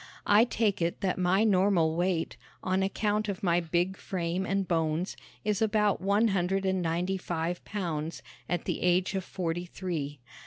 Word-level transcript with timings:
I 0.25 0.45
take 0.45 0.81
it 0.81 1.01
that 1.01 1.19
my 1.19 1.43
normal 1.43 1.95
weight, 1.95 2.35
on 2.63 2.81
account 2.81 3.29
of 3.29 3.43
my 3.43 3.59
big 3.59 3.95
frame 3.97 4.47
and 4.47 4.67
bones, 4.67 5.15
is 5.45 5.61
about 5.61 6.01
one 6.01 6.29
hundred 6.29 6.65
and 6.65 6.81
ninety 6.81 7.17
five 7.17 7.63
pounds, 7.65 8.23
at 8.49 8.65
the 8.65 8.81
age 8.81 9.13
of 9.13 9.23
forty 9.23 9.67
three. 9.67 10.19